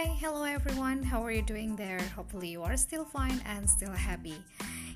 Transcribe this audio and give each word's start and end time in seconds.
Hi, 0.00 0.16
hello 0.16 0.48
everyone. 0.48 1.04
How 1.04 1.20
are 1.20 1.28
you 1.28 1.44
doing 1.44 1.76
there? 1.76 2.00
Hopefully 2.16 2.56
you 2.56 2.64
are 2.64 2.72
still 2.80 3.04
fine 3.04 3.36
and 3.44 3.68
still 3.68 3.92
happy. 3.92 4.40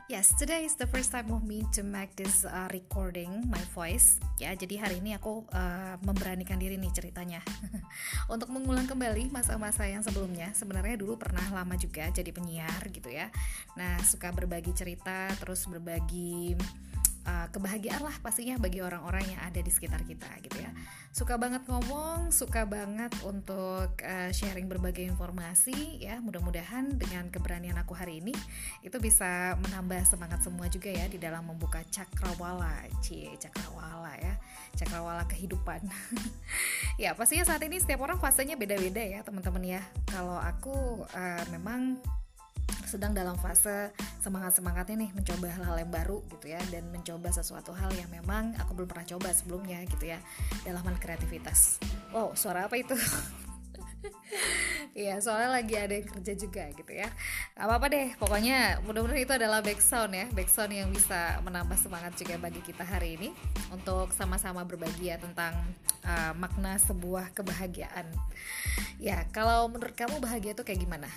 Yes, 0.09 0.33
today 0.33 0.65
is 0.65 0.81
the 0.81 0.89
first 0.89 1.13
time 1.13 1.29
of 1.29 1.45
me 1.45 1.69
to 1.77 1.85
make 1.85 2.17
this 2.17 2.49
uh, 2.49 2.73
recording 2.73 3.45
my 3.53 3.61
voice. 3.77 4.17
Ya, 4.41 4.57
jadi 4.57 4.81
hari 4.81 5.05
ini 5.05 5.13
aku 5.13 5.45
uh, 5.53 6.01
memberanikan 6.09 6.57
diri 6.57 6.81
nih 6.81 6.89
ceritanya 6.89 7.45
untuk 8.33 8.49
mengulang 8.49 8.89
kembali 8.89 9.29
masa-masa 9.29 9.85
yang 9.85 10.01
sebelumnya. 10.01 10.57
Sebenarnya 10.57 10.97
dulu 10.97 11.21
pernah 11.21 11.45
lama 11.53 11.77
juga 11.77 12.09
jadi 12.09 12.33
penyiar 12.33 12.89
gitu 12.89 13.13
ya. 13.13 13.29
Nah, 13.77 14.01
suka 14.09 14.33
berbagi 14.33 14.73
cerita, 14.73 15.29
terus 15.37 15.69
berbagi 15.69 16.57
uh, 17.25 17.49
kebahagiaan 17.51 18.05
lah 18.05 18.15
pastinya 18.21 18.61
bagi 18.61 18.85
orang-orang 18.85 19.25
yang 19.37 19.41
ada 19.43 19.61
di 19.61 19.73
sekitar 19.73 20.05
kita 20.05 20.29
gitu 20.45 20.61
ya. 20.61 20.71
Suka 21.11 21.41
banget 21.41 21.65
ngomong 21.67 22.31
suka 22.31 22.69
banget 22.69 23.13
untuk 23.25 23.97
uh, 24.01 24.31
sharing 24.31 24.69
berbagai 24.69 25.05
informasi 25.05 26.05
ya. 26.05 26.21
Mudah-mudahan 26.21 26.97
dengan 26.97 27.29
keberanian 27.33 27.77
aku 27.81 27.97
hari 27.97 28.21
ini 28.21 28.35
itu 28.85 28.97
bisa 29.01 29.57
menambah 29.61 30.05
semangat 30.07 30.45
semua 30.45 30.69
juga 30.69 30.93
ya 30.93 31.09
di 31.09 31.17
dalam 31.21 31.49
membuka 31.49 31.81
cakrawala. 31.89 32.87
Cie 33.01 33.35
cakrawala 33.41 34.15
ya. 34.21 34.35
Cakrawala 34.77 35.25
kehidupan. 35.29 35.83
Ya 36.95 37.11
pastinya 37.11 37.43
saat 37.43 37.59
ini 37.67 37.83
setiap 37.83 38.07
orang 38.07 38.23
fasenya 38.23 38.55
beda-beda 38.55 39.03
ya 39.03 39.27
teman-teman 39.27 39.67
ya. 39.67 39.83
Kalau 40.07 40.39
aku 40.39 41.03
uh, 41.11 41.45
memang 41.51 41.99
sedang 42.95 43.11
dalam 43.11 43.35
fase 43.35 43.91
semangat-semangatnya 44.23 44.95
nih 45.03 45.11
mencoba 45.19 45.51
hal-hal 45.51 45.83
yang 45.83 45.91
baru 45.91 46.23
gitu 46.31 46.47
ya 46.55 46.63
dan 46.71 46.87
mencoba 46.95 47.35
sesuatu 47.35 47.75
hal 47.75 47.91
yang 47.99 48.07
memang 48.07 48.55
aku 48.55 48.71
belum 48.71 48.87
pernah 48.87 49.03
coba 49.19 49.35
sebelumnya 49.35 49.83
gitu 49.91 50.15
ya 50.15 50.23
dalam 50.63 50.79
hal 50.79 50.95
kreativitas. 51.03 51.83
Wow, 52.15 52.39
suara 52.39 52.71
apa 52.71 52.79
itu? 52.79 52.95
Iya, 54.95 55.19
soalnya 55.19 55.59
lagi 55.59 55.75
ada 55.75 55.97
yang 55.97 56.07
kerja 56.07 56.33
juga 56.39 56.71
gitu 56.71 56.93
ya. 56.93 57.09
Gak 57.57 57.67
apa-apa 57.67 57.87
deh, 57.91 58.15
pokoknya 58.15 58.79
mudah-mudahan 58.85 59.27
itu 59.27 59.35
adalah 59.35 59.59
background 59.65 60.13
ya, 60.15 60.27
background 60.31 60.71
yang 60.71 60.89
bisa 60.95 61.41
menambah 61.43 61.75
semangat 61.81 62.13
juga 62.15 62.39
bagi 62.39 62.63
kita 62.63 62.85
hari 62.87 63.19
ini 63.19 63.35
untuk 63.75 64.15
sama-sama 64.15 64.63
berbagi 64.63 65.11
ya 65.11 65.19
tentang 65.19 65.57
uh, 66.07 66.31
makna 66.39 66.79
sebuah 66.79 67.35
kebahagiaan. 67.35 68.07
Ya, 69.03 69.27
kalau 69.35 69.67
menurut 69.67 69.97
kamu 69.99 70.23
bahagia 70.23 70.55
itu 70.55 70.63
kayak 70.63 70.85
gimana? 70.87 71.11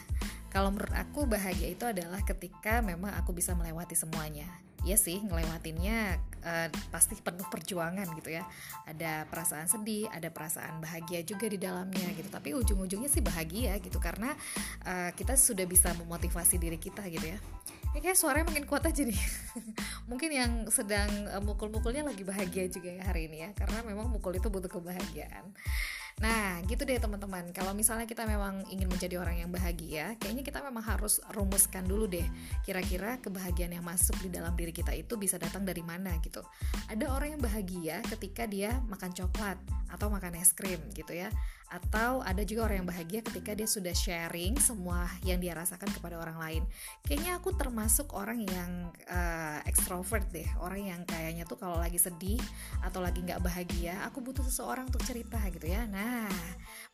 Kalau 0.48 0.72
menurut 0.72 0.94
aku 0.96 1.28
bahagia 1.28 1.70
itu 1.70 1.84
adalah 1.84 2.24
ketika 2.24 2.80
memang 2.80 3.12
aku 3.20 3.36
bisa 3.36 3.52
melewati 3.54 3.94
semuanya. 3.94 4.48
Ya 4.86 4.96
sih, 4.96 5.20
ngelewatinnya 5.20 6.22
uh, 6.48 6.68
pasti 6.94 7.20
penuh 7.20 7.44
perjuangan 7.52 8.08
gitu 8.16 8.32
ya. 8.32 8.48
Ada 8.88 9.28
perasaan 9.28 9.68
sedih, 9.68 10.08
ada 10.08 10.32
perasaan 10.32 10.80
bahagia 10.80 11.26
juga 11.28 11.52
di 11.52 11.60
dalamnya 11.60 12.08
gitu. 12.16 12.32
Tapi 12.32 12.56
ujung-ujungnya 12.56 13.12
sih 13.12 13.20
bahagia 13.20 13.76
gitu 13.84 14.00
karena 14.00 14.32
uh, 14.88 15.12
kita 15.12 15.36
sudah 15.36 15.68
bisa 15.68 15.92
memotivasi 16.00 16.56
diri 16.56 16.80
kita 16.80 17.04
gitu 17.12 17.36
ya. 17.36 17.40
Ya 17.96 18.00
kayak 18.00 18.20
suaranya 18.20 18.48
makin 18.54 18.70
kuat 18.70 18.86
aja 18.86 19.02
nih. 19.04 19.18
Mungkin 20.10 20.30
yang 20.30 20.52
sedang 20.72 21.10
uh, 21.34 21.42
mukul-mukulnya 21.42 22.06
lagi 22.06 22.22
bahagia 22.22 22.70
juga 22.70 22.94
ya 22.94 23.04
hari 23.04 23.28
ini 23.28 23.44
ya, 23.44 23.50
karena 23.58 23.82
memang 23.84 24.08
mukul 24.08 24.38
itu 24.38 24.48
butuh 24.48 24.70
kebahagiaan. 24.70 25.52
Nah, 26.18 26.66
gitu 26.66 26.82
deh 26.82 26.98
teman-teman. 26.98 27.54
Kalau 27.54 27.78
misalnya 27.78 28.10
kita 28.10 28.26
memang 28.26 28.66
ingin 28.74 28.90
menjadi 28.90 29.22
orang 29.22 29.38
yang 29.38 29.54
bahagia, 29.54 30.18
kayaknya 30.18 30.42
kita 30.42 30.66
memang 30.66 30.82
harus 30.82 31.22
rumuskan 31.30 31.86
dulu 31.86 32.10
deh. 32.10 32.26
Kira-kira 32.66 33.22
kebahagiaan 33.22 33.78
yang 33.78 33.86
masuk 33.86 34.18
di 34.26 34.34
dalam 34.34 34.58
diri 34.58 34.74
kita 34.74 34.98
itu 34.98 35.14
bisa 35.14 35.38
datang 35.38 35.62
dari 35.62 35.86
mana 35.86 36.18
gitu. 36.26 36.42
Ada 36.90 37.14
orang 37.14 37.38
yang 37.38 37.42
bahagia 37.46 38.02
ketika 38.10 38.50
dia 38.50 38.82
makan 38.90 39.14
coklat 39.14 39.62
atau 39.94 40.10
makan 40.10 40.42
es 40.42 40.52
krim 40.58 40.82
gitu 40.92 41.16
ya 41.16 41.30
atau 41.68 42.24
ada 42.24 42.48
juga 42.48 42.72
orang 42.72 42.84
yang 42.84 42.90
bahagia 42.90 43.20
ketika 43.20 43.52
dia 43.52 43.68
sudah 43.68 43.92
sharing 43.92 44.56
semua 44.56 45.12
yang 45.28 45.36
dia 45.44 45.52
rasakan 45.52 45.92
kepada 45.92 46.16
orang 46.16 46.40
lain. 46.40 46.64
Kayaknya 47.04 47.32
aku 47.36 47.50
termasuk 47.60 48.16
orang 48.16 48.40
yang 48.48 48.72
uh, 49.12 49.60
extrovert 49.68 50.32
deh, 50.32 50.48
orang 50.64 50.96
yang 50.96 51.02
kayaknya 51.04 51.44
tuh 51.44 51.60
kalau 51.60 51.76
lagi 51.76 52.00
sedih 52.00 52.40
atau 52.80 53.04
lagi 53.04 53.20
nggak 53.20 53.44
bahagia, 53.44 54.00
aku 54.08 54.24
butuh 54.24 54.48
seseorang 54.48 54.88
untuk 54.88 55.04
cerita 55.04 55.44
gitu 55.52 55.68
ya. 55.68 55.84
Nah, 55.92 56.32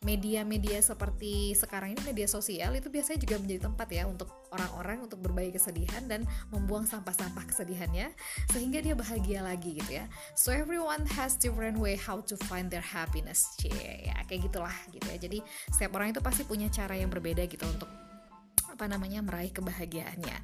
media-media 0.02 0.82
seperti 0.82 1.54
sekarang 1.54 1.94
ini 1.94 2.02
media 2.10 2.26
sosial 2.26 2.74
itu 2.74 2.90
biasanya 2.90 3.22
juga 3.22 3.38
menjadi 3.38 3.70
tempat 3.70 3.88
ya 3.94 4.10
untuk 4.10 4.30
orang-orang 4.54 5.06
untuk 5.06 5.22
berbagi 5.22 5.54
kesedihan 5.58 6.06
dan 6.06 6.26
membuang 6.50 6.86
sampah-sampah 6.86 7.46
kesedihannya 7.50 8.14
sehingga 8.54 8.82
dia 8.82 8.94
bahagia 8.98 9.46
lagi 9.46 9.78
gitu 9.78 10.02
ya. 10.02 10.06
So 10.34 10.50
everyone 10.50 11.06
has 11.14 11.38
different 11.38 11.78
way 11.78 11.94
how 11.94 12.26
to 12.26 12.36
find 12.50 12.74
their 12.74 12.86
happiness. 12.86 13.54
Cie, 13.58 14.10
ya 14.10 14.18
kayak 14.26 14.50
gitu 14.50 14.63
lah 14.64 14.76
gitu 14.90 15.04
ya. 15.12 15.18
Jadi 15.20 15.44
setiap 15.70 16.00
orang 16.00 16.16
itu 16.16 16.24
pasti 16.24 16.48
punya 16.48 16.72
cara 16.72 16.96
yang 16.96 17.12
berbeda 17.12 17.44
gitu 17.52 17.68
untuk 17.68 17.92
apa 18.74 18.90
namanya 18.90 19.22
meraih 19.22 19.54
kebahagiaannya. 19.54 20.38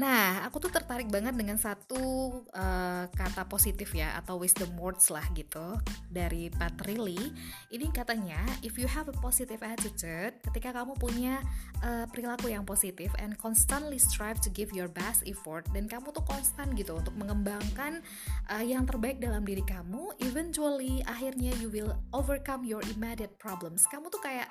Nah, 0.00 0.48
aku 0.48 0.56
tuh 0.64 0.72
tertarik 0.72 1.12
banget 1.12 1.36
dengan 1.36 1.60
satu 1.60 2.00
uh, 2.48 3.04
kata 3.12 3.44
positif 3.44 3.92
ya 3.92 4.16
atau 4.16 4.40
wisdom 4.40 4.72
words 4.80 5.12
lah 5.12 5.24
gitu 5.36 5.76
dari 6.08 6.48
Pat 6.48 6.74
Riley. 6.88 7.30
Ini 7.68 7.92
katanya, 7.92 8.40
if 8.64 8.80
you 8.80 8.88
have 8.88 9.06
a 9.12 9.16
positive 9.20 9.60
attitude, 9.60 10.32
ketika 10.48 10.72
kamu 10.72 10.96
punya 10.96 11.44
uh, 11.84 12.08
perilaku 12.08 12.48
yang 12.48 12.64
positif 12.64 13.12
and 13.20 13.36
constantly 13.36 14.00
strive 14.00 14.40
to 14.40 14.48
give 14.48 14.72
your 14.72 14.88
best 14.88 15.20
effort 15.28 15.68
dan 15.74 15.84
kamu 15.84 16.08
tuh 16.14 16.24
konstan 16.24 16.72
gitu 16.78 16.96
untuk 16.96 17.12
mengembangkan 17.18 18.00
uh, 18.48 18.64
yang 18.64 18.88
terbaik 18.88 19.20
dalam 19.20 19.42
diri 19.44 19.62
kamu, 19.66 20.14
eventually 20.22 21.04
akhirnya 21.04 21.50
you 21.58 21.68
will 21.68 21.92
overcome 22.14 22.64
your 22.64 22.80
immediate 22.94 23.36
problems. 23.36 23.84
Kamu 23.90 24.08
tuh 24.08 24.22
kayak 24.22 24.48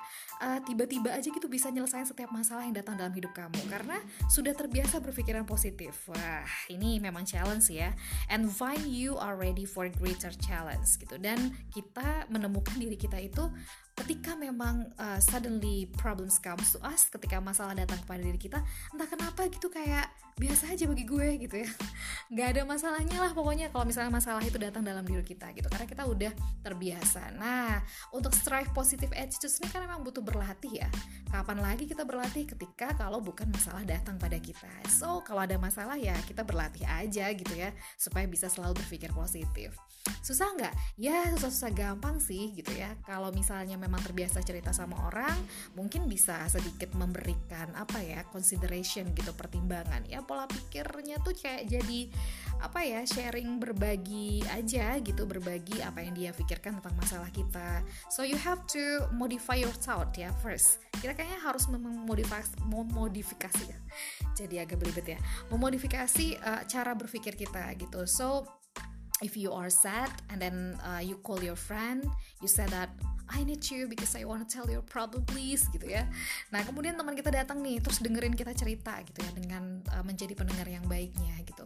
tiba-tiba 0.68 1.10
uh, 1.10 1.18
aja 1.18 1.28
gitu 1.32 1.48
bisa 1.48 1.72
nyelesain 1.72 2.04
setiap 2.04 2.28
masalah 2.28 2.68
yang 2.68 2.76
datang 2.76 3.00
dalam 3.00 3.12
hidup 3.16 3.23
hidup 3.24 3.40
kamu 3.40 3.72
karena 3.72 3.96
sudah 4.28 4.52
terbiasa 4.52 5.00
berpikiran 5.00 5.48
positif. 5.48 5.96
Wah, 6.12 6.44
ini 6.68 7.00
memang 7.00 7.24
challenge 7.24 7.72
ya. 7.72 7.96
And 8.28 8.52
find 8.52 8.84
you 8.84 9.16
are 9.16 9.32
ready 9.32 9.64
for 9.64 9.88
greater 9.88 10.28
challenge 10.28 11.00
gitu. 11.00 11.16
Dan 11.16 11.56
kita 11.72 12.28
menemukan 12.28 12.76
diri 12.76 13.00
kita 13.00 13.16
itu 13.16 13.48
ketika 13.96 14.23
memang 14.38 14.90
uh, 14.98 15.18
suddenly 15.18 15.90
problems 15.98 16.38
comes 16.38 16.74
to 16.74 16.78
us 16.84 17.10
ketika 17.10 17.42
masalah 17.42 17.74
datang 17.74 17.98
kepada 18.02 18.22
diri 18.22 18.38
kita? 18.38 18.62
Entah 18.94 19.08
kenapa 19.10 19.46
gitu 19.50 19.66
kayak 19.68 20.10
biasa 20.34 20.74
aja 20.74 20.90
bagi 20.90 21.06
gue 21.06 21.28
gitu 21.46 21.56
ya. 21.62 21.70
Nggak 22.32 22.48
ada 22.56 22.62
masalahnya 22.66 23.18
lah 23.22 23.32
pokoknya 23.36 23.70
kalau 23.70 23.86
misalnya 23.86 24.10
masalah 24.10 24.42
itu 24.42 24.58
datang 24.58 24.82
dalam 24.82 25.06
diri 25.06 25.22
kita 25.22 25.54
gitu 25.54 25.70
karena 25.70 25.86
kita 25.86 26.02
udah 26.08 26.32
terbiasa. 26.64 27.34
Nah 27.38 27.78
untuk 28.10 28.34
strive 28.34 28.70
positive 28.74 29.14
attitude 29.14 29.54
ini 29.62 29.68
kan 29.70 29.86
memang 29.86 30.02
butuh 30.02 30.24
berlatih 30.24 30.82
ya. 30.82 30.88
Kapan 31.30 31.62
lagi 31.62 31.86
kita 31.86 32.02
berlatih 32.02 32.50
ketika 32.50 32.98
kalau 32.98 33.22
bukan 33.22 33.46
masalah 33.54 33.86
datang 33.86 34.18
pada 34.18 34.40
kita? 34.42 34.70
So 34.90 35.22
kalau 35.22 35.46
ada 35.46 35.54
masalah 35.54 35.94
ya 35.94 36.18
kita 36.26 36.42
berlatih 36.42 36.82
aja 36.82 37.30
gitu 37.30 37.54
ya 37.54 37.70
supaya 37.94 38.26
bisa 38.26 38.50
selalu 38.50 38.82
berpikir 38.82 39.14
positif. 39.14 39.70
Susah 40.24 40.50
nggak? 40.56 40.74
Ya 40.96 41.30
susah-susah 41.36 41.70
gampang 41.76 42.16
sih 42.16 42.56
gitu 42.56 42.72
ya. 42.72 42.96
Kalau 43.04 43.30
misalnya 43.30 43.76
memang 43.76 44.00
terbiasa 44.00 44.23
cerita 44.28 44.70
sama 44.72 44.96
orang 45.08 45.34
mungkin 45.74 46.06
bisa 46.06 46.46
sedikit 46.48 46.92
memberikan 46.94 47.72
apa 47.74 48.00
ya 48.00 48.22
consideration 48.30 49.12
gitu 49.12 49.34
pertimbangan. 49.34 50.06
Ya 50.08 50.22
pola 50.24 50.48
pikirnya 50.48 51.20
tuh 51.20 51.34
kayak 51.36 51.68
jadi 51.68 52.00
apa 52.62 52.80
ya 52.86 53.04
sharing 53.04 53.60
berbagi 53.60 54.40
aja 54.48 54.96
gitu 55.02 55.28
berbagi 55.28 55.84
apa 55.84 56.00
yang 56.00 56.14
dia 56.14 56.30
pikirkan 56.32 56.80
tentang 56.80 56.96
masalah 56.96 57.28
kita. 57.28 57.84
So 58.08 58.24
you 58.24 58.38
have 58.40 58.64
to 58.72 59.10
modify 59.12 59.58
your 59.58 59.74
thought 59.74 60.14
ya 60.16 60.32
first. 60.40 60.80
Kita 60.96 61.12
kayaknya 61.12 61.40
harus 61.44 61.68
memodifikasi 61.68 62.54
memodifikasi 62.64 63.64
ya. 63.68 63.78
Jadi 64.34 64.56
agak 64.62 64.80
belibet 64.80 65.16
ya. 65.16 65.20
Memodifikasi 65.52 66.40
uh, 66.40 66.62
cara 66.64 66.92
berpikir 66.96 67.36
kita 67.36 67.68
gitu. 67.76 68.06
So 68.08 68.48
if 69.22 69.38
you 69.38 69.54
are 69.54 69.70
sad 69.70 70.10
and 70.30 70.42
then 70.42 70.74
uh, 70.82 70.98
you 70.98 71.16
call 71.22 71.38
your 71.38 71.56
friend 71.56 72.02
you 72.42 72.48
say 72.50 72.66
that 72.66 72.90
I 73.32 73.40
need 73.46 73.64
you 73.72 73.88
because 73.88 74.12
I 74.12 74.28
want 74.28 74.44
to 74.44 74.48
tell 74.48 74.68
your 74.68 74.84
problem 74.84 75.24
please 75.24 75.64
gitu 75.72 75.88
ya. 75.88 76.04
Nah 76.52 76.60
kemudian 76.66 76.98
teman 76.98 77.16
kita 77.16 77.32
datang 77.32 77.64
nih 77.64 77.80
terus 77.80 78.04
dengerin 78.04 78.36
kita 78.36 78.52
cerita 78.52 79.00
gitu 79.06 79.24
ya 79.24 79.30
dengan 79.32 79.80
uh, 79.96 80.04
menjadi 80.04 80.36
pendengar 80.36 80.68
yang 80.68 80.84
baiknya 80.84 81.32
gitu. 81.48 81.64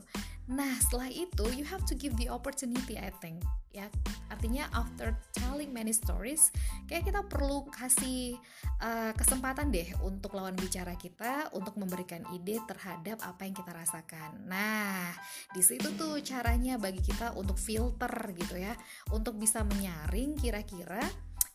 Nah 0.49 0.79
setelah 0.79 1.11
itu 1.11 1.45
you 1.59 1.67
have 1.67 1.83
to 1.85 1.99
give 1.99 2.15
the 2.15 2.31
opportunity 2.31 2.95
I 2.95 3.11
think 3.19 3.43
ya. 3.75 3.91
Artinya 4.29 4.71
after 4.71 5.17
telling 5.35 5.75
many 5.75 5.91
stories 5.91 6.55
kayak 6.87 7.11
kita 7.11 7.27
perlu 7.27 7.67
kasih 7.75 8.39
uh, 8.79 9.11
kesempatan 9.19 9.75
deh 9.75 9.89
untuk 10.07 10.39
lawan 10.39 10.55
bicara 10.55 10.95
kita 10.95 11.51
untuk 11.57 11.75
memberikan 11.75 12.23
ide 12.33 12.63
terhadap 12.71 13.19
apa 13.27 13.45
yang 13.45 13.55
kita 13.57 13.75
rasakan. 13.75 14.47
Nah 14.47 15.11
di 15.51 15.63
situ 15.65 15.91
tuh 15.99 16.23
caranya 16.23 16.79
bagi 16.79 17.03
kita 17.03 17.35
untuk 17.35 17.59
filter 17.59 18.13
gitu 18.39 18.57
ya 18.57 18.79
untuk 19.11 19.37
bisa 19.37 19.67
menyaring 19.67 20.39
kira-kira 20.39 21.03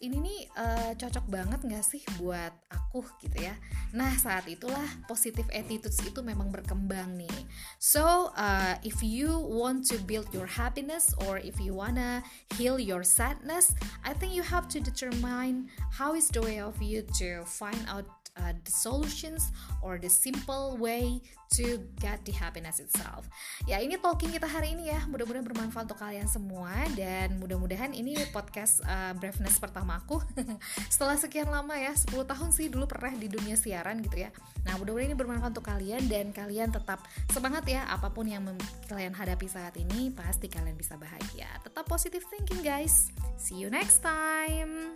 ini 0.03 0.17
nih 0.19 0.39
uh, 0.59 0.91
cocok 0.99 1.25
banget 1.31 1.59
gak 1.63 1.85
sih 1.87 2.03
buat 2.19 2.51
aku 2.67 3.07
gitu 3.23 3.39
ya? 3.39 3.55
Nah 3.95 4.11
saat 4.19 4.43
itulah 4.51 4.83
positive 5.07 5.47
attitudes 5.55 5.95
itu 6.03 6.19
memang 6.19 6.51
berkembang 6.51 7.15
nih 7.15 7.32
so 7.79 8.31
uh, 8.37 8.75
if 8.83 9.01
you 9.03 9.37
want 9.37 9.85
to 9.85 9.97
build 10.03 10.27
your 10.33 10.47
happiness 10.47 11.13
or 11.27 11.37
if 11.37 11.59
you 11.59 11.73
wanna 11.73 12.23
heal 12.55 12.79
your 12.79 13.03
sadness 13.03 13.75
I 14.03 14.13
think 14.13 14.33
you 14.33 14.43
have 14.43 14.67
to 14.69 14.79
determine 14.79 15.69
how 15.91 16.15
is 16.15 16.29
the 16.29 16.41
way 16.41 16.59
of 16.59 16.81
you 16.81 17.03
to 17.19 17.43
find 17.45 17.79
out 17.87 18.05
uh, 18.37 18.53
the 18.63 18.71
solutions 18.71 19.51
or 19.81 19.97
the 19.97 20.09
simple 20.09 20.77
way 20.77 21.21
to 21.53 21.77
get 22.01 22.25
the 22.25 22.33
happiness 22.33 22.81
itself. 22.81 23.29
Ya 23.69 23.77
ini 23.77 24.01
talking 24.01 24.33
kita 24.33 24.49
hari 24.49 24.73
ini 24.73 24.89
ya, 24.89 25.05
mudah-mudahan 25.05 25.45
bermanfaat 25.45 25.85
untuk 25.85 26.01
kalian 26.01 26.25
semua 26.25 26.73
dan 26.97 27.37
mudah-mudahan 27.37 27.93
ini 27.93 28.17
podcast 28.33 28.81
uh, 28.89 29.13
Braveness 29.13 29.61
pertama 29.61 30.01
aku 30.01 30.17
setelah 30.93 31.13
sekian 31.13 31.53
lama 31.53 31.77
ya, 31.77 31.93
10 31.93 32.09
tahun 32.09 32.49
sih 32.49 32.73
dulu 32.73 32.89
pernah 32.89 33.13
di 33.13 33.29
dunia 33.29 33.53
siaran 33.53 34.01
gitu 34.01 34.25
ya. 34.25 34.33
Nah 34.65 34.81
mudah-mudahan 34.81 35.13
ini 35.13 35.17
bermanfaat 35.17 35.51
untuk 35.53 35.67
kalian 35.69 36.09
dan 36.09 36.33
kalian 36.33 36.73
tetap 36.73 37.05
semangat 37.29 37.42
ya 37.67 37.83
apa 37.91 38.07
pun 38.07 38.23
yang 38.23 38.47
kalian 38.87 39.11
hadapi 39.11 39.51
saat 39.51 39.75
ini 39.75 40.07
pasti 40.15 40.47
kalian 40.47 40.79
bisa 40.79 40.95
bahagia. 40.95 41.51
Tetap 41.59 41.83
positive 41.83 42.23
thinking 42.31 42.63
guys. 42.63 43.11
See 43.35 43.59
you 43.59 43.67
next 43.67 43.99
time. 43.99 44.95